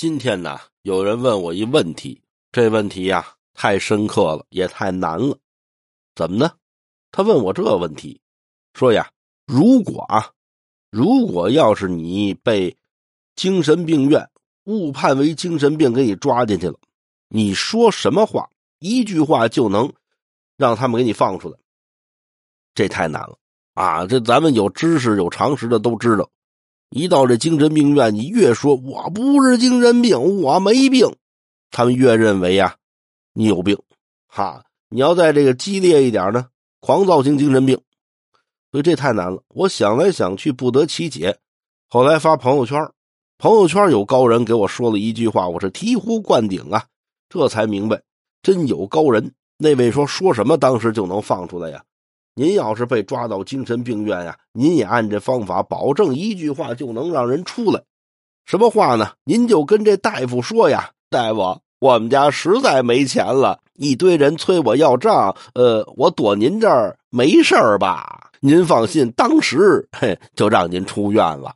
[0.00, 5.36] 今天呢，有人问我一问题，这问题呀太深刻了，也太难了。
[6.14, 6.52] 怎么呢？
[7.12, 8.18] 他问我这个问题，
[8.72, 9.10] 说呀，
[9.44, 10.30] 如果啊，
[10.90, 12.74] 如果要是你被
[13.36, 14.26] 精神病院
[14.64, 16.78] 误判为精神病，给你抓进去了，
[17.28, 18.48] 你说什么话，
[18.78, 19.92] 一句话就能
[20.56, 21.58] 让他们给你放出来？
[22.72, 23.38] 这太难了
[23.74, 24.06] 啊！
[24.06, 26.30] 这咱们有知识、有常识的都知道。
[26.90, 31.14] 一到这精神病院，你越说我不是精神病，我没病，
[31.70, 32.76] 他们越认为呀，
[33.32, 33.78] 你有病。
[34.26, 36.48] 哈，你要在这个激烈一点呢，
[36.80, 37.80] 狂躁型精神病。
[38.72, 39.42] 所以这太难了。
[39.48, 41.38] 我想来想去不得其解。
[41.88, 42.78] 后来发朋友圈，
[43.38, 46.84] 朋友圈有高人给我说了一句话，我是醍醐灌顶啊，
[47.28, 48.02] 这才明白，
[48.42, 49.32] 真有高人。
[49.58, 51.84] 那位说说什么当时就能放出来呀？
[52.40, 57.82] 您要是被抓到精神病院呀，您也按这方法，保证一句话就能让人出来。
[58.46, 59.10] 什么话呢？
[59.24, 68.30] 您就跟这大夫说呀，大夫，我们家实在没钱了，一堆人催我要账，呃，我躲您这儿没事吧？
[68.40, 71.54] 您放心，当时嘿就让您出院了。